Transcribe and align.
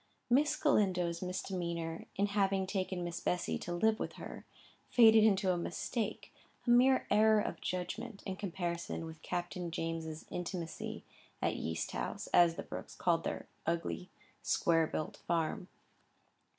Miss 0.31 0.55
Galindo's 0.55 1.21
misdemeanour 1.21 2.05
in 2.15 2.25
having 2.25 2.65
taken 2.65 3.03
Miss 3.03 3.19
Bessy 3.19 3.59
to 3.59 3.71
live 3.71 3.99
with 3.99 4.13
her, 4.13 4.47
faded 4.89 5.23
into 5.23 5.51
a 5.53 5.59
mistake, 5.59 6.33
a 6.65 6.71
mere 6.71 7.05
error 7.11 7.39
of 7.39 7.61
judgment, 7.61 8.23
in 8.25 8.35
comparison 8.35 9.05
with 9.05 9.21
Captain 9.21 9.69
James's 9.69 10.25
intimacy 10.31 11.03
at 11.39 11.55
Yeast 11.55 11.91
House, 11.91 12.25
as 12.33 12.55
the 12.55 12.63
Brookes 12.63 12.95
called 12.95 13.23
their 13.23 13.45
ugly 13.67 14.09
square 14.41 14.87
built 14.87 15.17
farm. 15.17 15.67